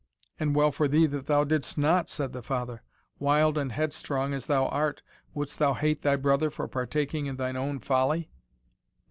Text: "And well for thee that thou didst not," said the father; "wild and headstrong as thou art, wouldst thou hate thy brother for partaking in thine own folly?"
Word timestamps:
"And 0.39 0.55
well 0.55 0.71
for 0.71 0.87
thee 0.87 1.05
that 1.05 1.27
thou 1.27 1.43
didst 1.43 1.77
not," 1.77 2.09
said 2.09 2.33
the 2.33 2.41
father; 2.41 2.81
"wild 3.19 3.55
and 3.55 3.71
headstrong 3.71 4.33
as 4.33 4.47
thou 4.47 4.65
art, 4.69 5.03
wouldst 5.35 5.59
thou 5.59 5.75
hate 5.75 6.01
thy 6.01 6.15
brother 6.15 6.49
for 6.49 6.67
partaking 6.67 7.27
in 7.27 7.35
thine 7.35 7.55
own 7.55 7.77
folly?" 7.77 8.31